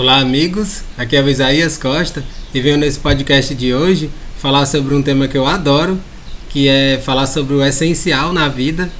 [0.00, 0.80] Olá, amigos.
[0.96, 5.28] Aqui é o Isaías Costa e venho nesse podcast de hoje falar sobre um tema
[5.28, 6.00] que eu adoro,
[6.48, 8.90] que é falar sobre o essencial na vida.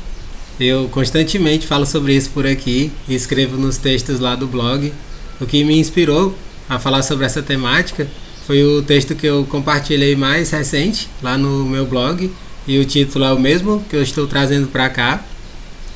[0.61, 4.93] Eu constantemente falo sobre isso por aqui e escrevo nos textos lá do blog.
[5.41, 6.37] O que me inspirou
[6.69, 8.07] a falar sobre essa temática
[8.47, 12.31] foi o texto que eu compartilhei mais recente lá no meu blog
[12.69, 15.25] e o título é o mesmo que eu estou trazendo para cá.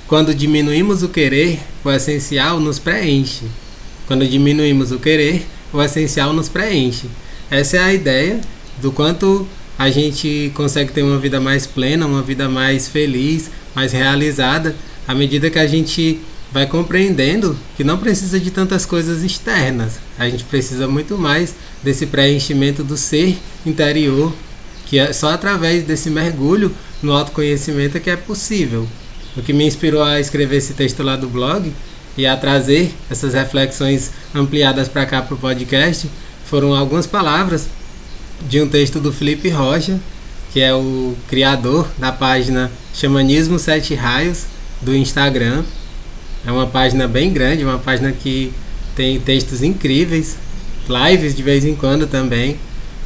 [0.08, 3.44] Quando diminuímos o querer, o essencial nos preenche.
[4.06, 7.06] Quando diminuímos o querer, o essencial nos preenche.
[7.50, 8.40] Essa é a ideia
[8.80, 9.46] do quanto
[9.78, 14.74] a gente consegue ter uma vida mais plena, uma vida mais feliz, mais realizada,
[15.06, 16.20] à medida que a gente
[16.52, 19.98] vai compreendendo que não precisa de tantas coisas externas.
[20.16, 23.36] A gente precisa muito mais desse preenchimento do ser
[23.66, 24.32] interior,
[24.86, 28.86] que é só através desse mergulho no autoconhecimento que é possível.
[29.36, 31.72] O que me inspirou a escrever esse texto lá do blog
[32.16, 36.08] e a trazer essas reflexões ampliadas para cá para o podcast
[36.46, 37.66] foram algumas palavras
[38.48, 39.98] de um texto do Felipe Rocha,
[40.52, 44.44] que é o criador da página Xamanismo Sete Raios
[44.80, 45.64] do Instagram.
[46.46, 48.52] É uma página bem grande, uma página que
[48.94, 50.36] tem textos incríveis,
[50.88, 52.56] lives de vez em quando também.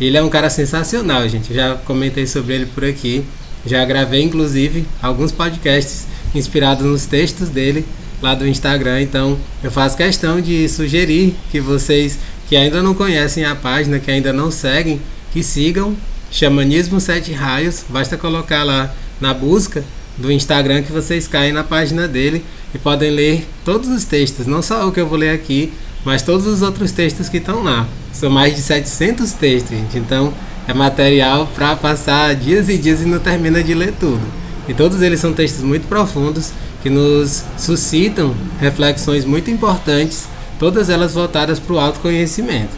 [0.01, 1.55] Ele é um cara sensacional, gente.
[1.55, 3.25] Já comentei sobre ele por aqui.
[3.65, 7.85] Já gravei, inclusive, alguns podcasts inspirados nos textos dele
[8.23, 9.03] lá do Instagram.
[9.03, 14.11] Então eu faço questão de sugerir que vocês que ainda não conhecem a página, que
[14.11, 15.01] ainda não seguem,
[15.33, 15.95] que sigam
[16.31, 17.85] Xamanismo Sete Raios.
[17.89, 19.85] Basta colocar lá na busca
[20.17, 24.63] do Instagram que vocês caem na página dele e podem ler todos os textos, não
[24.63, 25.73] só o que eu vou ler aqui,
[26.05, 27.87] mas todos os outros textos que estão lá.
[28.13, 29.99] São mais de 700 textos, gente.
[29.99, 30.33] Então
[30.67, 34.21] é material para passar dias e dias e não termina de ler tudo.
[34.69, 36.53] E todos eles são textos muito profundos
[36.83, 42.77] que nos suscitam reflexões muito importantes, todas elas voltadas para o autoconhecimento.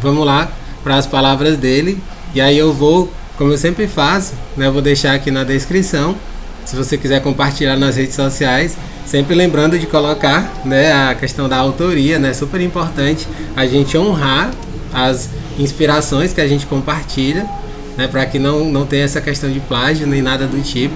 [0.00, 0.50] Vamos lá
[0.82, 2.00] para as palavras dele,
[2.34, 6.16] e aí eu vou, como eu sempre faço, né, eu vou deixar aqui na descrição,
[6.64, 11.56] se você quiser compartilhar nas redes sociais, sempre lembrando de colocar né, a questão da
[11.56, 13.26] autoria, né, super importante
[13.56, 14.50] a gente honrar
[14.92, 17.46] as inspirações que a gente compartilha,
[17.96, 20.94] né, para que não, não tenha essa questão de plágio nem nada do tipo.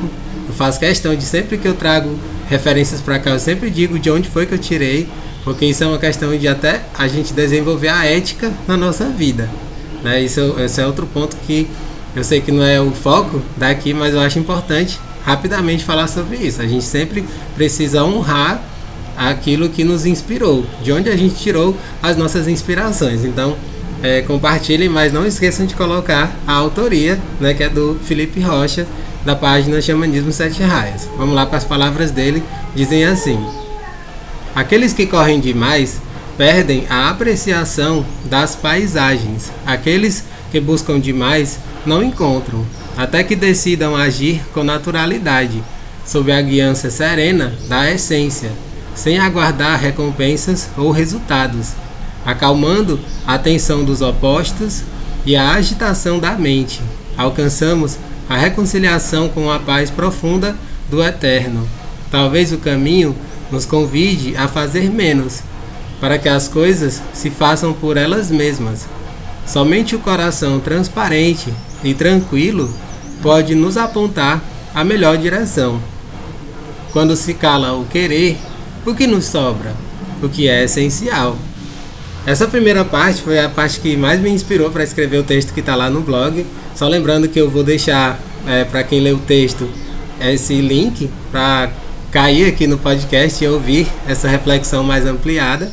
[0.55, 2.17] Eu faço questão de sempre que eu trago
[2.49, 5.09] referências para cá, eu sempre digo de onde foi que eu tirei,
[5.43, 9.51] porque isso é uma questão de até a gente desenvolver a ética na nossa vida.
[10.05, 10.23] Né?
[10.23, 11.67] Isso, esse é outro ponto que
[12.15, 16.37] eu sei que não é o foco daqui, mas eu acho importante rapidamente falar sobre
[16.37, 16.63] isso.
[16.63, 17.25] A gente sempre
[17.57, 18.63] precisa honrar
[19.17, 23.25] aquilo que nos inspirou, de onde a gente tirou as nossas inspirações.
[23.25, 23.57] Então,
[24.05, 28.87] é, compartilhem, mas não esqueçam de colocar a autoria, né, que é do Felipe Rocha,
[29.25, 31.09] da página Xamanismo Sete Raias.
[31.17, 32.43] Vamos lá para as palavras dele,
[32.75, 33.39] dizem assim:
[34.55, 36.01] Aqueles que correm demais
[36.37, 39.51] perdem a apreciação das paisagens.
[39.67, 42.65] Aqueles que buscam demais não encontram,
[42.97, 45.63] até que decidam agir com naturalidade,
[46.07, 48.51] sob a guiança serena da essência,
[48.95, 51.73] sem aguardar recompensas ou resultados,
[52.25, 54.83] acalmando a tensão dos opostos
[55.27, 56.81] e a agitação da mente.
[57.17, 57.99] Alcançamos
[58.29, 60.57] a reconciliação com a paz profunda
[60.91, 61.69] do Eterno.
[62.11, 63.15] Talvez o caminho
[63.51, 65.41] nos convide a fazer menos,
[66.01, 68.87] para que as coisas se façam por elas mesmas.
[69.47, 71.53] Somente o coração transparente
[71.83, 72.73] e tranquilo
[73.23, 74.43] pode nos apontar
[74.75, 75.81] a melhor direção.
[76.93, 78.39] Quando se cala o querer,
[78.87, 79.75] o que nos sobra?
[80.23, 81.37] O que é essencial.
[82.27, 85.61] Essa primeira parte foi a parte que mais me inspirou para escrever o texto que
[85.61, 86.47] está lá no blog.
[86.75, 88.19] Só lembrando que eu vou deixar
[88.49, 89.69] é, para quem lê o texto
[90.19, 91.71] esse link para
[92.11, 95.71] cair aqui no podcast e ouvir essa reflexão mais ampliada.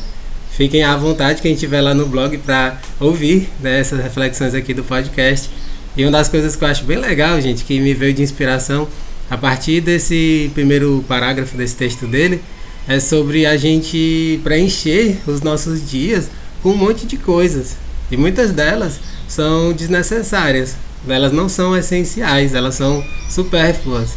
[0.50, 4.84] Fiquem à vontade quem estiver lá no blog para ouvir né, essas reflexões aqui do
[4.84, 5.48] podcast.
[5.96, 8.86] E uma das coisas que eu acho bem legal, gente, que me veio de inspiração
[9.30, 12.42] a partir desse primeiro parágrafo desse texto dele,
[12.86, 16.28] é sobre a gente preencher os nossos dias
[16.62, 17.76] com um monte de coisas.
[18.10, 20.76] E muitas delas são desnecessárias.
[21.08, 24.10] Elas não são essenciais, elas são supérfluas.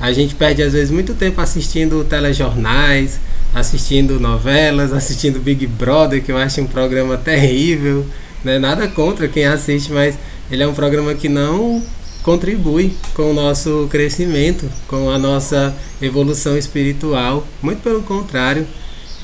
[0.00, 3.20] A gente perde às vezes muito tempo assistindo telejornais,
[3.54, 8.06] assistindo novelas, assistindo Big Brother, que eu acho um programa terrível.
[8.42, 8.58] Né?
[8.58, 10.16] Nada contra quem assiste, mas
[10.50, 11.82] ele é um programa que não
[12.22, 17.46] contribui com o nosso crescimento, com a nossa evolução espiritual.
[17.60, 18.66] Muito pelo contrário.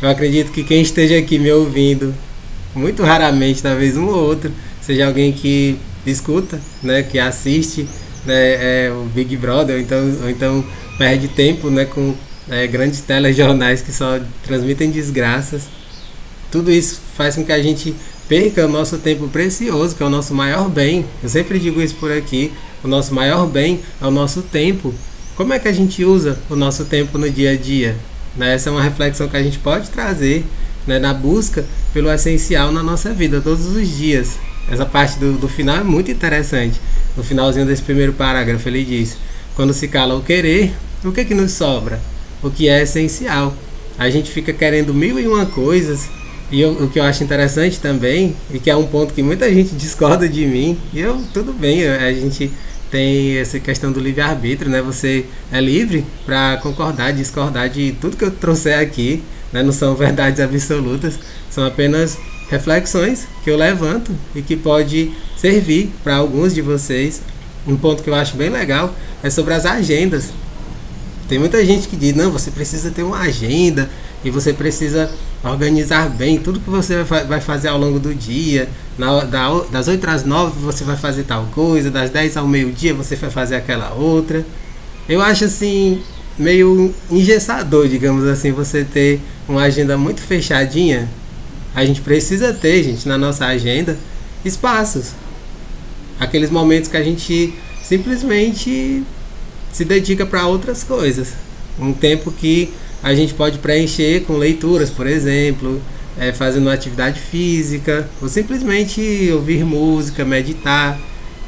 [0.03, 2.15] Eu acredito que quem esteja aqui me ouvindo
[2.77, 7.89] muito raramente, talvez um ou outro, seja alguém que escuta, né, que assiste
[8.25, 10.65] né, é, o Big Brother, ou então, ou então
[10.99, 12.15] perde tempo né, com
[12.49, 15.63] é, grandes telejornais que só transmitem desgraças.
[16.51, 17.95] tudo isso faz com que a gente
[18.29, 21.05] perca o nosso tempo precioso, que é o nosso maior bem.
[21.23, 22.53] Eu sempre digo isso por aqui:
[22.83, 24.95] o nosso maior bem é o nosso tempo.
[25.37, 27.97] Como é que a gente usa o nosso tempo no dia a dia?
[28.37, 28.55] Né?
[28.55, 30.45] Essa é uma reflexão que a gente pode trazer
[30.87, 34.39] né, na busca pelo essencial na nossa vida todos os dias.
[34.71, 36.81] Essa parte do, do final é muito interessante.
[37.17, 39.17] No finalzinho desse primeiro parágrafo, ele diz:
[39.55, 40.73] Quando se cala o querer,
[41.05, 42.01] o que, que nos sobra?
[42.43, 43.55] O que é essencial.
[43.99, 46.09] A gente fica querendo mil e uma coisas
[46.51, 49.53] e eu, o que eu acho interessante também, e que é um ponto que muita
[49.53, 52.51] gente discorda de mim, e eu, tudo bem, a gente
[52.91, 54.81] tem essa questão do livre-arbítrio, né?
[54.81, 59.23] Você é livre para concordar, discordar de tudo que eu trouxer aqui,
[59.53, 59.63] né?
[59.63, 61.19] Não são verdades absolutas,
[61.51, 62.19] são apenas
[62.51, 67.21] reflexões que eu levanto e que pode servir para alguns de vocês.
[67.67, 70.31] Um ponto que eu acho bem legal é sobre as agendas.
[71.29, 73.91] Tem muita gente que diz: não, você precisa ter uma agenda
[74.25, 75.11] e você precisa
[75.43, 78.69] organizar bem tudo que você vai fazer ao longo do dia.
[78.97, 79.25] Na,
[79.71, 83.31] das 8 às 9 você vai fazer tal coisa, das 10 ao meio-dia você vai
[83.31, 84.47] fazer aquela outra.
[85.09, 86.01] Eu acho assim,
[86.39, 91.09] meio engessador, digamos assim, você ter uma agenda muito fechadinha.
[91.75, 93.97] A gente precisa ter, gente, na nossa agenda,
[94.45, 95.13] espaços.
[96.19, 99.03] Aqueles momentos que a gente simplesmente
[99.73, 101.35] se dedica para outras coisas.
[101.79, 102.73] Um tempo que
[103.03, 105.81] a gente pode preencher com leituras, por exemplo,
[106.19, 110.99] é, fazendo atividade física, ou simplesmente ouvir música, meditar.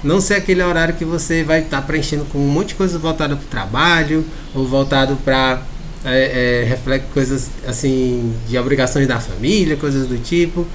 [0.03, 2.99] Não ser aquele horário que você vai estar tá preenchendo com um monte de coisa
[2.99, 4.25] voltada para o trabalho,
[4.55, 5.61] ou voltado para
[6.05, 10.67] é, é, reflete coisas assim de obrigações da família, coisas do tipo.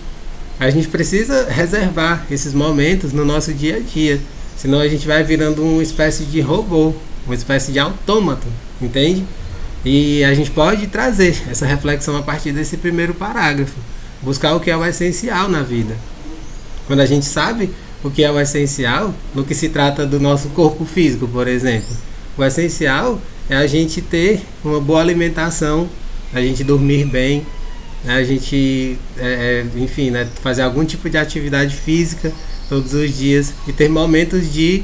[0.60, 4.20] A gente precisa reservar esses momentos no nosso dia a dia,
[4.58, 6.94] senão a gente vai virando uma espécie de robô,
[7.26, 8.48] uma espécie de autômato,
[8.82, 9.26] entende?
[9.86, 13.76] E a gente pode trazer essa reflexão a partir desse primeiro parágrafo.
[14.22, 15.98] Buscar o que é o essencial na vida.
[16.88, 17.70] Quando a gente sabe
[18.04, 21.96] o que é o essencial, no que se trata do nosso corpo físico, por exemplo,
[22.38, 23.20] o essencial
[23.50, 25.88] é a gente ter uma boa alimentação,
[26.34, 27.46] a gente dormir bem,
[28.04, 32.32] né, a gente, é, é, enfim, né, fazer algum tipo de atividade física
[32.68, 34.84] todos os dias e ter momentos de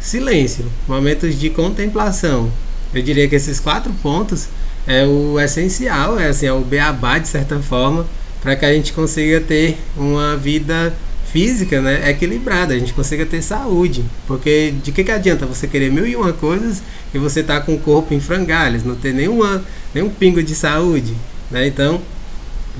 [0.00, 2.50] silêncio, momentos de contemplação,
[2.94, 4.48] eu diria que esses quatro pontos
[4.86, 8.06] é o essencial, é assim, é o beabá de certa forma,
[8.40, 10.94] para que a gente consiga ter uma vida
[11.32, 14.04] física né, equilibrada, a gente consiga ter saúde.
[14.26, 16.82] Porque de que, que adianta você querer mil e uma coisas
[17.12, 19.62] e você tá com o corpo em frangalhos, não ter nenhuma,
[19.94, 21.14] nenhum pingo de saúde.
[21.50, 21.66] Né?
[21.66, 22.00] Então,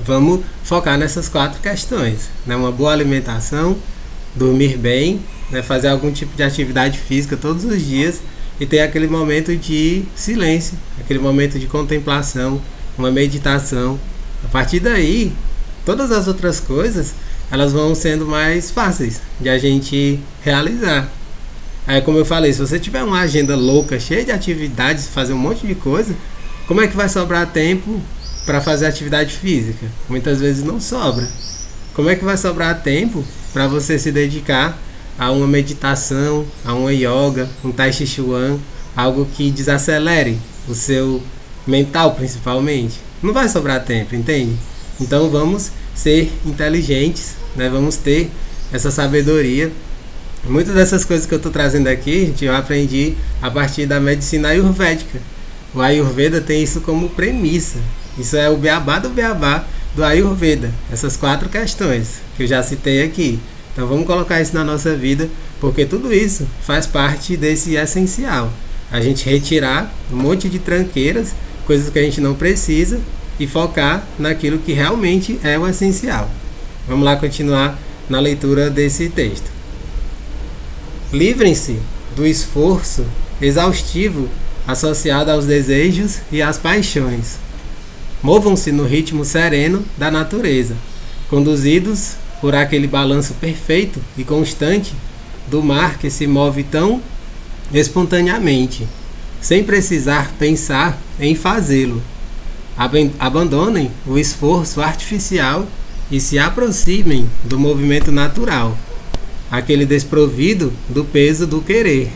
[0.03, 2.29] vamos focar nessas quatro questões.
[2.45, 2.55] Né?
[2.55, 3.77] Uma boa alimentação,
[4.35, 5.21] dormir bem,
[5.51, 5.61] né?
[5.61, 8.21] fazer algum tipo de atividade física todos os dias
[8.59, 12.61] e ter aquele momento de silêncio, aquele momento de contemplação,
[12.97, 13.99] uma meditação.
[14.43, 15.31] A partir daí,
[15.85, 17.13] todas as outras coisas
[17.51, 21.11] elas vão sendo mais fáceis de a gente realizar.
[21.87, 25.37] Aí, como eu falei, se você tiver uma agenda louca, cheia de atividades, fazer um
[25.37, 26.15] monte de coisa,
[26.67, 27.99] como é que vai sobrar tempo
[28.45, 29.87] para fazer atividade física?
[30.07, 31.27] Muitas vezes não sobra.
[31.95, 34.77] Como é que vai sobrar tempo para você se dedicar
[35.17, 38.57] a uma meditação, a uma yoga, um tai chi chuan,
[38.95, 41.21] algo que desacelere o seu
[41.67, 42.99] mental principalmente.
[43.21, 44.55] Não vai sobrar tempo, entende?
[44.99, 47.69] Então vamos ser inteligentes, né?
[47.69, 48.31] Vamos ter
[48.71, 49.71] essa sabedoria.
[50.45, 54.47] Muitas dessas coisas que eu estou trazendo aqui, gente, eu aprendi a partir da medicina
[54.47, 55.19] ayurvédica.
[55.75, 57.77] O Ayurveda tem isso como premissa.
[58.17, 60.71] Isso é o beabá do beabá do Ayurveda.
[60.91, 63.39] Essas quatro questões que eu já citei aqui.
[63.73, 65.29] Então vamos colocar isso na nossa vida,
[65.59, 68.51] porque tudo isso faz parte desse essencial.
[68.89, 71.35] A gente retirar um monte de tranqueiras,
[71.67, 72.99] coisas que a gente não precisa
[73.39, 76.29] e focar naquilo que realmente é o essencial.
[76.89, 77.77] Vamos lá continuar
[78.09, 79.51] na leitura desse texto.
[81.13, 81.77] Livrem-se
[82.15, 83.05] do esforço
[83.39, 84.27] exaustivo
[84.67, 87.37] associado aos desejos e às paixões.
[88.23, 90.75] Movam-se no ritmo sereno da natureza,
[91.29, 94.95] conduzidos por aquele balanço perfeito e constante
[95.47, 96.99] do mar que se move tão
[97.71, 98.87] espontaneamente,
[99.39, 102.01] sem precisar pensar em fazê-lo.
[103.19, 105.67] Abandonem o esforço artificial
[106.11, 108.77] e se aproximem do movimento natural,
[109.51, 112.11] aquele desprovido do peso do querer.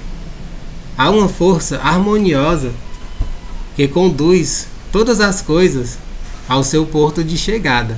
[0.97, 2.71] Há uma força harmoniosa
[3.75, 5.97] que conduz todas as coisas
[6.47, 7.97] ao seu porto de chegada.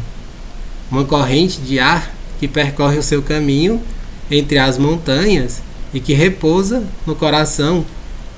[0.90, 3.82] Uma corrente de ar que percorre o seu caminho
[4.30, 5.62] entre as montanhas
[5.94, 7.86] e que repousa no coração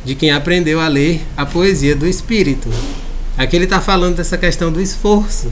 [0.05, 2.69] de quem aprendeu a ler a poesia do espírito.
[3.37, 5.51] Aqui ele está falando dessa questão do esforço.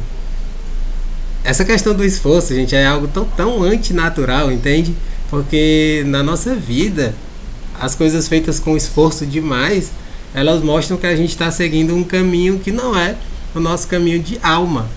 [1.46, 4.96] Essa questão do esforço, gente, é algo tão, tão antinatural, entende?
[5.30, 7.14] Porque na nossa vida,
[7.80, 9.92] as coisas feitas com esforço demais,
[10.34, 13.16] elas mostram que a gente está seguindo um caminho que não é
[13.54, 14.88] o nosso caminho de alma.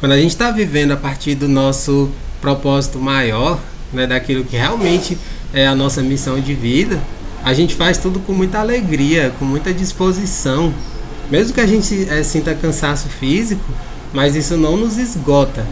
[0.00, 2.10] Quando a gente está vivendo a partir do nosso
[2.40, 3.60] propósito maior,
[3.92, 5.16] né, daquilo que realmente
[5.54, 7.00] é a nossa missão de vida,
[7.44, 10.74] a gente faz tudo com muita alegria, com muita disposição.
[11.30, 13.64] Mesmo que a gente é, sinta cansaço físico,
[14.16, 15.66] mas isso não nos esgota.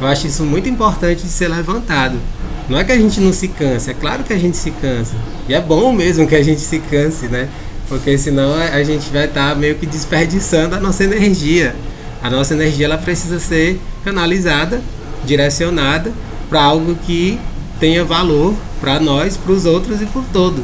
[0.00, 2.16] Eu acho isso muito importante de ser levantado.
[2.68, 5.16] Não é que a gente não se canse, é claro que a gente se cansa.
[5.48, 7.48] E é bom mesmo que a gente se canse, né?
[7.88, 11.74] Porque senão a gente vai estar tá meio que desperdiçando a nossa energia.
[12.22, 14.80] A nossa energia ela precisa ser canalizada,
[15.24, 16.12] direcionada
[16.48, 17.40] para algo que
[17.80, 20.62] tenha valor para nós, para os outros e por todo.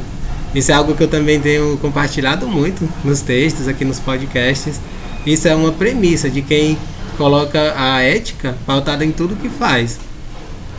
[0.54, 4.78] Isso é algo que eu também tenho compartilhado muito nos textos, aqui nos podcasts.
[5.26, 6.78] Isso é uma premissa de quem
[7.16, 9.99] coloca a ética pautada em tudo que faz.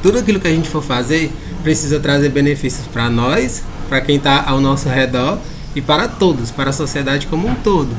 [0.04, 1.32] Tudo aquilo que a gente for fazer
[1.64, 5.40] precisa trazer benefícios para nós, para quem está ao nosso redor
[5.76, 7.90] e para todos, para a sociedade como um todo.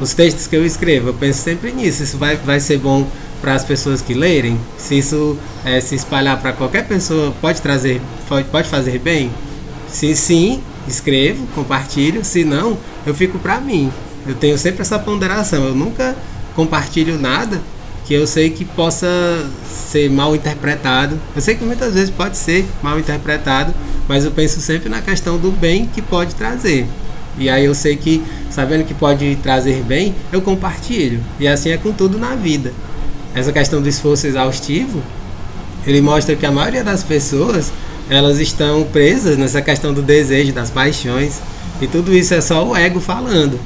[0.00, 2.02] Os textos que eu escrevo, eu penso sempre nisso.
[2.02, 3.06] Isso vai, vai ser bom
[3.40, 4.58] para as pessoas que lerem?
[4.78, 9.30] Se isso é, se espalhar para qualquer pessoa, pode trazer, pode, pode fazer bem?
[9.88, 12.24] Se sim, escrevo, compartilho.
[12.24, 13.90] Se não, eu fico para mim.
[14.26, 15.64] Eu tenho sempre essa ponderação.
[15.64, 16.16] Eu nunca
[16.54, 17.60] compartilho nada
[18.06, 19.08] que eu sei que possa
[19.68, 21.18] ser mal interpretado.
[21.34, 23.74] Eu sei que muitas vezes pode ser mal interpretado,
[24.08, 26.86] mas eu penso sempre na questão do bem que pode trazer.
[27.36, 31.20] E aí eu sei que, sabendo que pode trazer bem, eu compartilho.
[31.38, 32.72] E assim é com tudo na vida.
[33.34, 35.02] Essa questão do esforço exaustivo,
[35.84, 37.72] ele mostra que a maioria das pessoas,
[38.08, 41.40] elas estão presas nessa questão do desejo, das paixões.
[41.80, 43.58] E tudo isso é só o ego falando.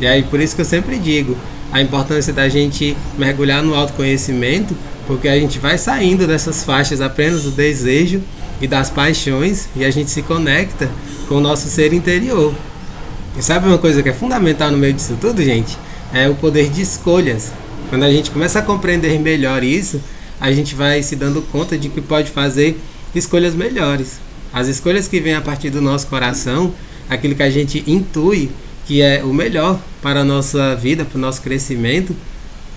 [0.00, 1.36] E aí por isso que eu sempre digo,
[1.72, 7.42] a importância da gente mergulhar no autoconhecimento, porque a gente vai saindo dessas faixas apenas
[7.42, 8.20] do desejo
[8.60, 10.90] e das paixões e a gente se conecta
[11.28, 12.54] com o nosso ser interior.
[13.36, 15.78] E sabe uma coisa que é fundamental no meio disso tudo, gente?
[16.12, 17.50] É o poder de escolhas.
[17.88, 20.00] Quando a gente começa a compreender melhor isso,
[20.38, 22.78] a gente vai se dando conta de que pode fazer
[23.14, 24.20] escolhas melhores.
[24.52, 26.74] As escolhas que vêm a partir do nosso coração,
[27.08, 28.50] aquilo que a gente intui
[28.86, 32.14] que é o melhor para a nossa vida, para o nosso crescimento,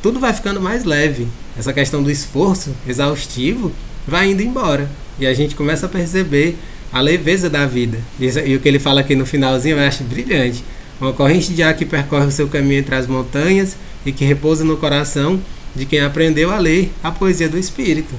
[0.01, 1.27] tudo vai ficando mais leve.
[1.57, 3.71] Essa questão do esforço exaustivo
[4.07, 4.89] vai indo embora.
[5.19, 6.57] E a gente começa a perceber
[6.91, 7.97] a leveza da vida.
[8.19, 10.63] E o que ele fala aqui no finalzinho eu acho brilhante.
[11.01, 14.63] Uma corrente de ar que percorre o seu caminho entre as montanhas e que repousa
[14.63, 15.41] no coração
[15.75, 18.13] de quem aprendeu a ler a poesia do Espírito.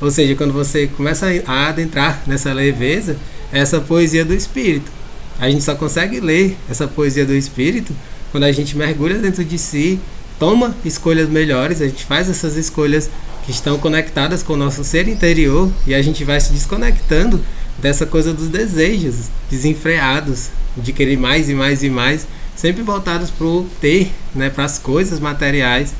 [0.00, 3.16] Ou seja, quando você começa a adentrar nessa leveza,
[3.52, 4.90] é essa poesia do Espírito.
[5.38, 7.94] A gente só consegue ler essa poesia do Espírito
[8.30, 10.00] quando a gente mergulha dentro de si,
[10.40, 13.08] toma escolhas melhores, a gente faz essas escolhas
[13.44, 17.40] que estão conectadas com o nosso ser interior e a gente vai se desconectando
[17.80, 22.26] dessa coisa dos desejos desenfreados, de querer mais e mais e mais,
[22.56, 25.92] sempre voltados para o ter, né, para as coisas materiais.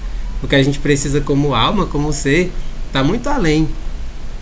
[0.42, 2.52] O que a gente precisa como alma, como ser,
[2.88, 3.68] está muito além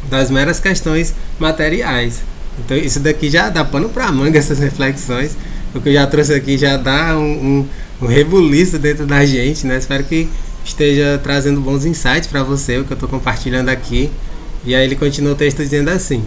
[0.08, 2.22] das meras questões materiais.
[2.58, 5.36] Então isso daqui já dá pano para manga essas reflexões.
[5.74, 7.68] O que eu já trouxe aqui já dá um, um,
[8.02, 9.78] um rebuliço dentro da gente, né?
[9.78, 10.28] Espero que
[10.64, 14.10] esteja trazendo bons insights para você, o que eu estou compartilhando aqui.
[14.64, 16.24] E aí ele continua o texto dizendo assim: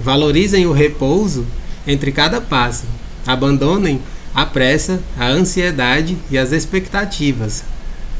[0.00, 1.46] Valorizem o repouso
[1.86, 2.84] entre cada passo.
[3.26, 4.00] Abandonem
[4.34, 7.64] a pressa, a ansiedade e as expectativas.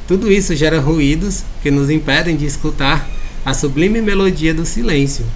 [0.08, 3.06] Tudo isso gera ruídos que nos impedem de escutar
[3.44, 5.26] a sublime melodia do silêncio.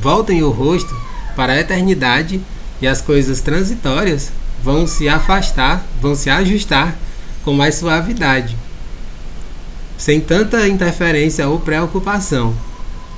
[0.00, 0.94] Voltem o rosto
[1.34, 2.40] para a eternidade
[2.80, 4.30] e as coisas transitórias
[4.62, 6.96] vão se afastar, vão se ajustar
[7.44, 8.56] com mais suavidade,
[9.96, 12.54] sem tanta interferência ou preocupação.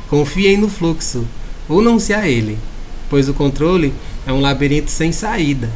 [0.09, 1.27] Confiem no fluxo,
[1.69, 2.59] unam-se a ele,
[3.09, 3.93] pois o controle
[4.27, 5.69] é um labirinto sem saída.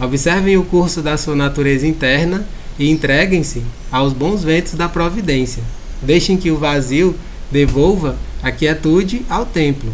[0.00, 2.46] Observem o curso da sua natureza interna
[2.78, 5.62] e entreguem-se aos bons ventos da providência.
[6.00, 7.14] Deixem que o vazio
[7.50, 9.92] devolva a quietude ao templo.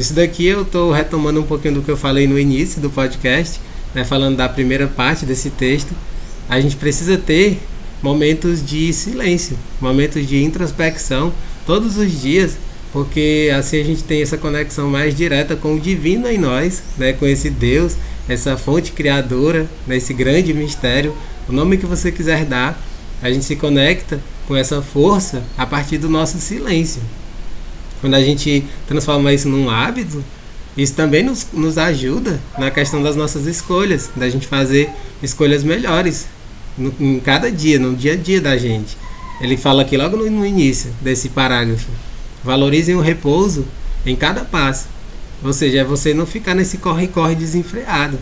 [0.00, 3.60] Isso daqui eu estou retomando um pouquinho do que eu falei no início do podcast,
[3.94, 5.92] né, falando da primeira parte desse texto.
[6.48, 7.60] A gente precisa ter
[8.00, 11.30] momentos de silêncio, momentos de introspecção
[11.66, 12.56] todos os dias,
[12.94, 17.12] porque assim a gente tem essa conexão mais direta com o divino em nós, né,
[17.12, 17.94] com esse Deus,
[18.26, 21.14] essa fonte criadora, né, esse grande mistério,
[21.46, 22.82] o nome que você quiser dar,
[23.20, 27.02] a gente se conecta com essa força a partir do nosso silêncio.
[28.00, 30.24] Quando a gente transforma isso num hábito,
[30.76, 34.90] isso também nos, nos ajuda na questão das nossas escolhas, da gente fazer
[35.22, 36.26] escolhas melhores
[36.78, 38.96] no, em cada dia, no dia a dia da gente.
[39.40, 41.90] ele fala aqui logo no, no início desse parágrafo.
[42.42, 43.66] Valorizem o repouso
[44.06, 44.88] em cada passo.
[45.42, 48.18] Ou seja, é você não ficar nesse corre-corre desenfreado.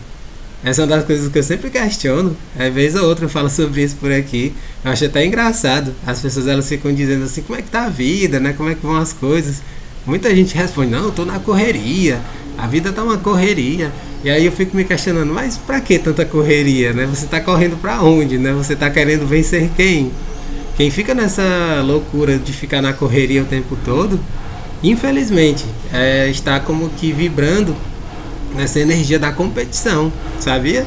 [0.63, 2.35] Essa é uma das coisas que eu sempre questiono.
[2.57, 4.53] Às vez ou outra eu falo sobre isso por aqui.
[4.83, 5.93] Eu acho até engraçado.
[6.05, 8.53] As pessoas elas ficam dizendo assim, como é que tá a vida, né?
[8.53, 9.61] Como é que vão as coisas?
[10.05, 12.19] Muita gente responde, não, eu tô na correria.
[12.57, 13.91] A vida tá uma correria.
[14.21, 17.05] E aí eu fico me questionando, mas para que tanta correria, né?
[17.05, 18.51] Você tá correndo para onde, né?
[18.51, 20.11] Você tá querendo vencer quem?
[20.75, 24.19] Quem fica nessa loucura de ficar na correria o tempo todo,
[24.83, 27.75] infelizmente, é, está como que vibrando
[28.55, 30.85] nessa energia da competição, sabia?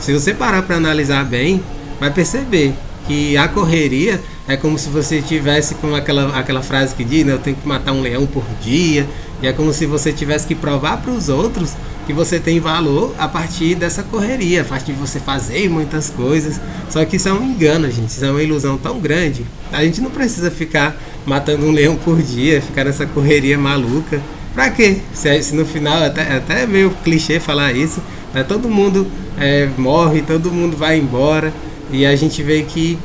[0.00, 1.62] Se você parar para analisar bem,
[1.98, 2.74] vai perceber
[3.06, 7.32] que a correria é como se você tivesse com aquela, aquela frase que diz, né,
[7.32, 9.06] eu tenho que matar um leão por dia,
[9.42, 11.72] e é como se você tivesse que provar para os outros
[12.06, 16.60] que você tem valor a partir dessa correria, a partir de você fazer muitas coisas.
[16.90, 19.44] Só que isso é um engano, gente, isso é uma ilusão tão grande.
[19.72, 24.20] A gente não precisa ficar matando um leão por dia, ficar nessa correria maluca.
[24.54, 24.98] Pra quê?
[25.12, 28.00] Se, se no final, até, até é meio clichê falar isso,
[28.32, 28.44] né?
[28.44, 29.06] todo mundo
[29.38, 31.52] é, morre, todo mundo vai embora
[31.90, 32.96] e a gente vê que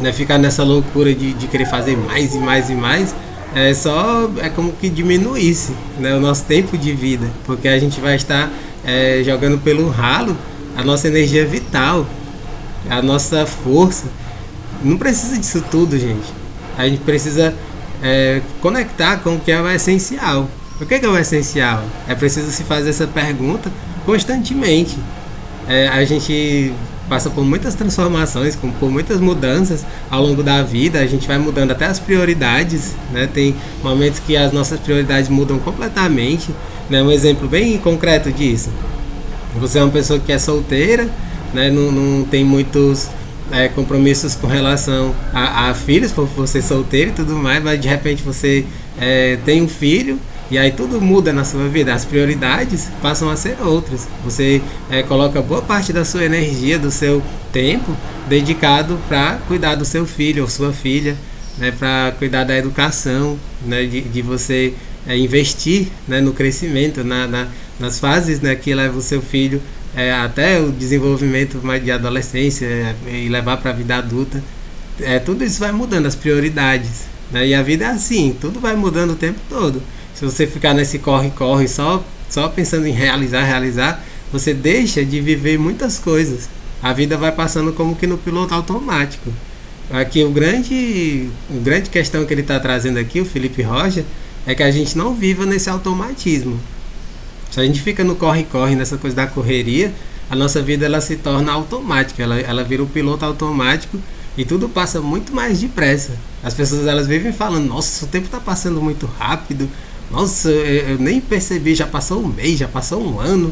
[0.00, 3.14] né, ficar nessa loucura de, de querer fazer mais e mais e mais
[3.54, 8.00] é só é como que diminuísse né, o nosso tempo de vida, porque a gente
[8.00, 8.50] vai estar
[8.82, 10.34] é, jogando pelo ralo
[10.76, 12.06] a nossa energia vital,
[12.88, 14.06] a nossa força.
[14.82, 16.32] Não precisa disso tudo, gente.
[16.78, 17.54] A gente precisa
[18.02, 20.48] é, conectar com o que é essencial.
[20.82, 21.84] O que é, que é o essencial?
[22.08, 23.70] É preciso se fazer essa pergunta
[24.04, 24.98] constantemente.
[25.68, 26.72] É, a gente
[27.08, 30.98] passa por muitas transformações, por muitas mudanças ao longo da vida.
[30.98, 33.28] A gente vai mudando até as prioridades, né?
[33.32, 36.50] Tem momentos que as nossas prioridades mudam completamente.
[36.90, 37.00] Né?
[37.00, 38.68] Um exemplo bem concreto disso.
[39.60, 41.08] Você é uma pessoa que é solteira,
[41.54, 41.70] né?
[41.70, 43.08] não, não tem muitos
[43.52, 47.86] é, compromissos com relação a, a, filhos, por você solteiro e tudo mais, mas de
[47.86, 48.66] repente você
[49.00, 50.18] é, tem um filho
[50.52, 54.06] e aí tudo muda na sua vida, as prioridades passam a ser outras.
[54.22, 57.96] Você é, coloca boa parte da sua energia, do seu tempo
[58.28, 61.16] dedicado para cuidar do seu filho ou sua filha,
[61.56, 64.74] né, para cuidar da educação, né, de, de você
[65.06, 67.48] é, investir né, no crescimento, na, na,
[67.80, 69.58] nas fases né, que leva o seu filho
[69.96, 74.44] é, até o desenvolvimento de adolescência e levar para a vida adulta.
[75.00, 77.10] É, tudo isso vai mudando as prioridades.
[77.30, 79.82] Né, e a vida é assim, tudo vai mudando o tempo todo.
[80.22, 85.58] Se você ficar nesse corre-corre só, só pensando em realizar, realizar, você deixa de viver
[85.58, 86.48] muitas coisas.
[86.80, 89.32] A vida vai passando como que no piloto automático.
[89.90, 94.04] Aqui o grande, o grande questão que ele está trazendo aqui, o Felipe Rocha,
[94.46, 96.56] é que a gente não viva nesse automatismo.
[97.50, 99.92] Se a gente fica no corre-corre, nessa coisa da correria,
[100.30, 103.98] a nossa vida ela se torna automática, ela, ela vira o um piloto automático
[104.38, 106.12] e tudo passa muito mais depressa.
[106.44, 109.68] As pessoas elas vivem falando, nossa, o tempo está passando muito rápido,
[110.12, 113.50] nossa, eu, nem percebi, já passou um mês, já passou um ano.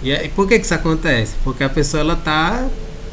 [0.00, 1.34] E por que, que isso acontece?
[1.42, 2.68] Porque a pessoa ela tá,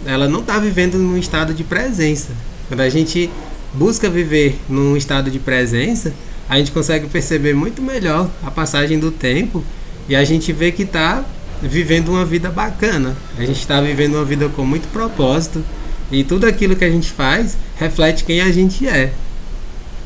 [0.06, 2.30] ela não está vivendo num estado de presença.
[2.68, 3.30] Quando a gente
[3.74, 6.14] busca viver num estado de presença,
[6.48, 9.64] a gente consegue perceber muito melhor a passagem do tempo
[10.08, 11.26] e a gente vê que está
[11.62, 13.18] vivendo uma vida bacana.
[13.36, 15.66] A gente está vivendo uma vida com muito propósito
[16.12, 19.12] e tudo aquilo que a gente faz reflete quem a gente é.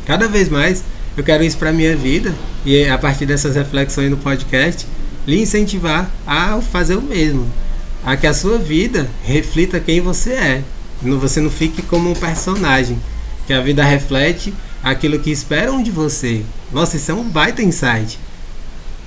[0.06, 0.82] Cada vez mais
[1.20, 2.34] eu quero isso para minha vida
[2.66, 4.88] e a partir dessas reflexões no podcast,
[5.28, 7.46] lhe incentivar a fazer o mesmo,
[8.06, 10.64] a que a sua vida reflita quem você é.
[11.02, 12.98] Você não fique como um personagem,
[13.46, 16.42] que a vida reflete aquilo que esperam de você.
[16.72, 18.18] Nossa, isso é um baita insight.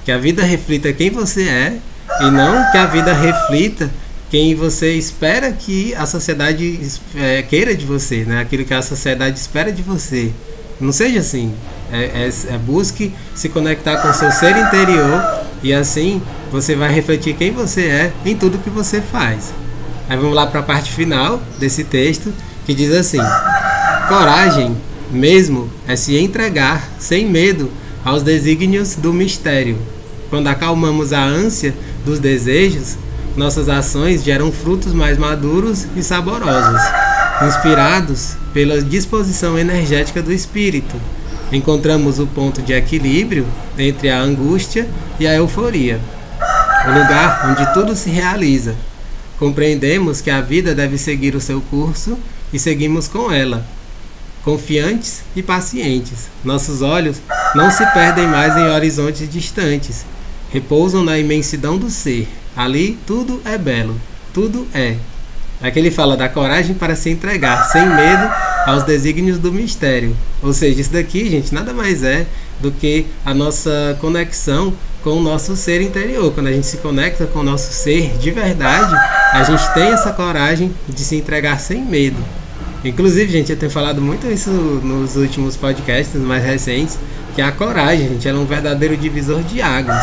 [0.05, 1.79] Que a vida reflita quem você é
[2.21, 3.91] e não que a vida reflita
[4.31, 6.79] quem você espera que a sociedade
[7.17, 8.43] é, queira de você, né?
[8.43, 10.31] Aquilo que a sociedade espera de você.
[10.83, 11.55] Não seja assim.
[11.93, 15.23] É, é, é busque se conectar com seu ser interior
[15.63, 19.55] e assim você vai refletir quem você é em tudo que você faz.
[20.09, 22.33] Aí vamos lá para a parte final desse texto
[22.67, 23.21] que diz assim:
[24.09, 24.77] Coragem
[25.11, 27.71] mesmo é se entregar sem medo
[28.05, 29.79] aos desígnios do mistério.
[30.31, 32.97] Quando acalmamos a ânsia dos desejos,
[33.37, 36.81] nossas ações geram frutos mais maduros e saborosos,
[37.47, 40.97] inspirados pela disposição energética do espírito
[41.53, 43.47] encontramos o ponto de equilíbrio
[43.79, 44.89] entre a angústia
[45.21, 46.01] e a euforia,
[46.87, 48.75] o lugar onde tudo se realiza.
[49.39, 52.19] Compreendemos que a vida deve seguir o seu curso
[52.53, 53.67] e seguimos com ela.
[54.45, 57.19] Confiantes e pacientes, nossos olhos
[57.55, 60.05] não se perdem mais em horizontes distantes,
[60.51, 62.29] repousam na imensidão do ser.
[62.57, 64.01] Ali tudo é belo,
[64.33, 64.97] tudo é.
[65.63, 68.29] Aqui ele fala da coragem para se entregar, sem medo
[68.67, 70.17] aos desígnios do mistério.
[70.43, 72.27] Ou seja, isso daqui, gente, nada mais é
[72.61, 76.33] do que a nossa conexão com o nosso ser interior.
[76.33, 78.95] Quando a gente se conecta com o nosso ser de verdade,
[79.33, 82.23] a gente tem essa coragem de se entregar sem medo.
[82.85, 86.99] Inclusive, gente, eu tenho falado muito isso nos últimos podcasts mais recentes,
[87.35, 90.03] que a coragem, gente, ela é um verdadeiro divisor de águas.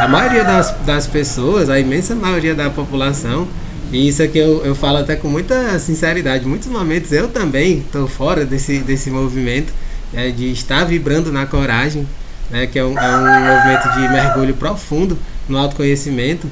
[0.00, 3.46] A maioria das, das pessoas, a imensa maioria da população,
[3.92, 8.08] e isso aqui eu, eu falo até com muita sinceridade, muitos momentos eu também estou
[8.08, 9.72] fora desse, desse movimento
[10.14, 12.06] é, de estar vibrando na coragem,
[12.50, 15.18] né, que é um, é um movimento de mergulho profundo
[15.48, 16.48] no autoconhecimento.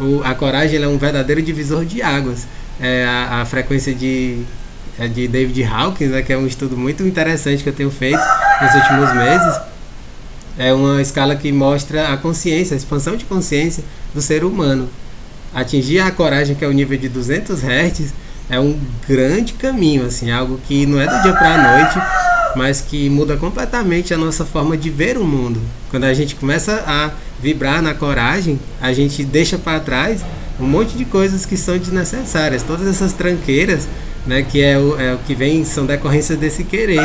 [0.00, 2.46] O, a coragem é um verdadeiro divisor de águas.
[2.80, 4.42] É, a, a frequência de,
[4.98, 8.20] é de David Hawkins, né, que é um estudo muito interessante que eu tenho feito
[8.60, 9.60] nos últimos meses.
[10.58, 13.82] É uma escala que mostra a consciência, a expansão de consciência
[14.14, 14.88] do ser humano.
[15.54, 18.14] Atingir a coragem, que é o nível de 200 Hz,
[18.48, 21.98] é um grande caminho, assim, algo que não é do dia para a noite,
[22.56, 25.60] mas que muda completamente a nossa forma de ver o mundo.
[25.90, 27.10] Quando a gente começa a
[27.40, 30.20] vibrar na coragem, a gente deixa para trás
[30.60, 33.88] um monte de coisas que são desnecessárias, todas essas tranqueiras,
[34.26, 37.02] né, que é o, é o que vem, são decorrências desse querer.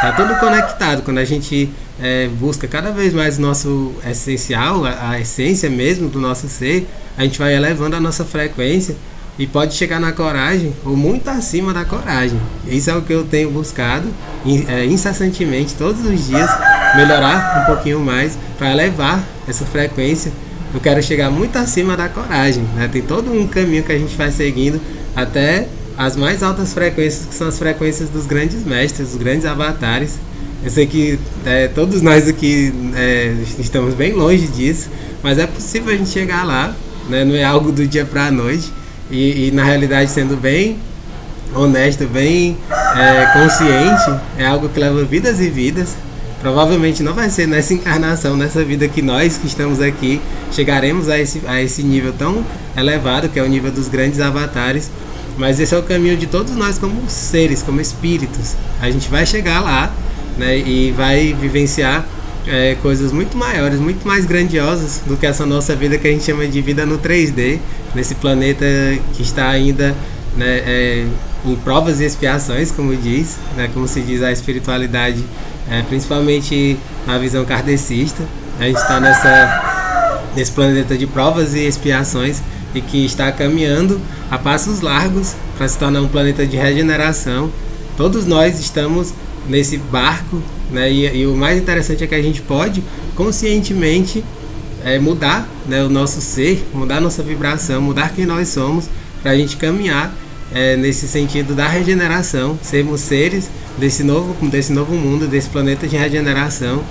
[0.00, 1.02] Tá tudo conectado.
[1.02, 1.68] Quando a gente
[2.00, 6.88] é, busca cada vez mais o nosso essencial, a, a, essência mesmo do nosso ser,
[7.20, 8.96] a gente vai elevando a nossa frequência
[9.38, 12.40] e pode chegar na coragem ou muito acima da coragem.
[12.66, 14.08] Isso é o que eu tenho buscado
[14.66, 16.50] é, incessantemente, todos os dias,
[16.96, 20.32] melhorar um pouquinho mais para elevar essa frequência.
[20.72, 22.64] Eu quero chegar muito acima da coragem.
[22.74, 22.88] Né?
[22.90, 24.80] Tem todo um caminho que a gente vai seguindo
[25.14, 30.18] até as mais altas frequências, que são as frequências dos grandes mestres, dos grandes avatares.
[30.64, 34.88] Eu sei que é, todos nós aqui é, estamos bem longe disso,
[35.22, 36.74] mas é possível a gente chegar lá,
[37.10, 37.24] né?
[37.24, 38.72] não é algo do dia para a noite.
[39.10, 40.78] E, e, na realidade, sendo bem
[41.54, 45.96] honesto, bem é, consciente, é algo que leva vidas e vidas.
[46.40, 50.20] Provavelmente não vai ser nessa encarnação, nessa vida que nós que estamos aqui
[50.52, 52.46] chegaremos a esse, a esse nível tão
[52.76, 54.90] elevado, que é o nível dos grandes avatares
[55.40, 58.54] mas esse é o caminho de todos nós como seres, como espíritos.
[58.78, 59.90] A gente vai chegar lá
[60.36, 62.06] né, e vai vivenciar
[62.50, 66.24] é, coisas muito maiores, muito mais grandiosas do que essa nossa vida que a gente
[66.24, 67.60] chama de vida no 3D,
[67.94, 68.64] nesse planeta
[69.14, 69.94] que está ainda
[70.36, 71.06] né, é,
[71.46, 75.24] em provas e expiações, como diz, né, como se diz a espiritualidade,
[75.70, 78.24] é, principalmente na visão kardecista.
[78.58, 82.42] A gente está nessa, nesse planeta de provas e expiações
[82.74, 87.50] e que está caminhando a passos largos para se tornar um planeta de regeneração.
[87.96, 89.14] Todos nós estamos
[89.48, 90.90] nesse barco, né?
[90.90, 92.82] E, e o mais interessante é que a gente pode
[93.14, 94.24] conscientemente
[94.84, 98.86] é, mudar né, o nosso ser, mudar nossa vibração, mudar quem nós somos,
[99.22, 100.14] para a gente caminhar
[100.52, 103.48] é, nesse sentido da regeneração, sermos seres
[103.78, 106.82] desse novo, desse novo mundo, desse planeta de regeneração.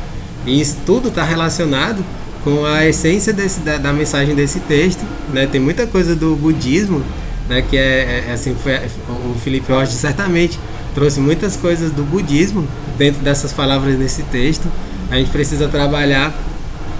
[0.45, 2.03] E isso tudo está relacionado
[2.43, 5.03] com a essência desse, da, da, mensagem desse texto.
[5.33, 5.47] Né?
[5.47, 7.03] Tem muita coisa do budismo,
[7.49, 7.61] né?
[7.61, 8.73] que é, é assim, foi,
[9.09, 10.57] o Felipe Rocha certamente
[10.93, 14.67] trouxe muitas coisas do budismo dentro dessas palavras nesse texto.
[15.09, 16.33] A gente precisa trabalhar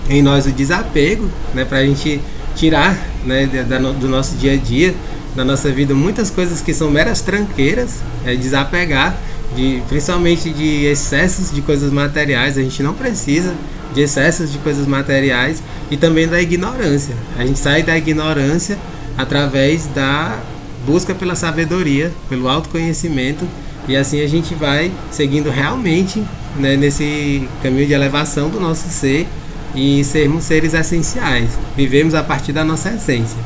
[0.10, 1.66] em nós o desapego, né?
[1.66, 2.20] para a gente
[2.56, 4.94] tirar né, da, do nosso dia a dia,
[5.36, 9.16] da nossa vida, muitas coisas que são meras tranqueiras, é desapegar,
[9.56, 12.58] de, principalmente de excessos de coisas materiais.
[12.58, 13.54] A gente não precisa
[13.94, 17.16] de excessos de coisas materiais e também da ignorância.
[17.38, 18.78] A gente sai da ignorância
[19.18, 20.40] através da
[20.86, 23.46] busca pela sabedoria, pelo autoconhecimento
[23.90, 26.24] e assim a gente vai seguindo realmente
[26.56, 29.28] né, nesse caminho de elevação do nosso ser
[29.74, 31.50] e sermos seres essenciais.
[31.76, 33.38] Vivemos a partir da nossa essência.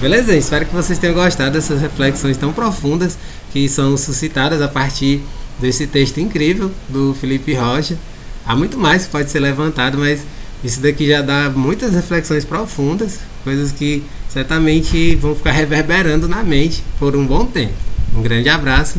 [0.00, 0.34] Beleza?
[0.34, 3.18] Espero que vocês tenham gostado dessas reflexões tão profundas
[3.52, 5.20] que são suscitadas a partir
[5.60, 7.98] desse texto incrível do Felipe Rocha.
[8.46, 10.22] Há muito mais que pode ser levantado, mas
[10.64, 16.82] isso daqui já dá muitas reflexões profundas, coisas que certamente vão ficar reverberando na mente
[16.98, 17.74] por um bom tempo.
[18.16, 18.98] Um grande abraço